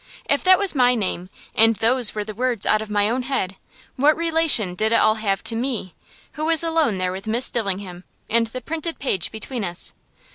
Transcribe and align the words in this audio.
If 0.27 0.43
that 0.45 0.57
was 0.57 0.73
my 0.73 0.95
name, 0.95 1.29
and 1.53 1.75
those 1.75 2.15
were 2.15 2.23
the 2.23 2.33
words 2.33 2.65
out 2.65 2.81
of 2.81 2.89
my 2.89 3.07
own 3.07 3.21
head, 3.21 3.55
what 3.97 4.17
relation 4.17 4.73
did 4.73 4.91
it 4.91 4.95
all 4.95 5.13
have 5.21 5.43
to 5.43 5.55
me, 5.55 5.93
who 6.31 6.45
was 6.45 6.63
alone 6.63 6.97
there 6.97 7.11
with 7.11 7.27
Miss 7.27 7.51
Dillingham, 7.51 8.03
and 8.27 8.47
the 8.47 8.61
printed 8.61 8.97
page 8.97 9.29
between 9.29 9.63
us? 9.63 9.93